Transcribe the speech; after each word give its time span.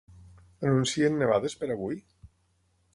Anuncien 0.69 1.21
nevades 1.25 1.59
per 1.61 1.73
avui? 1.77 2.03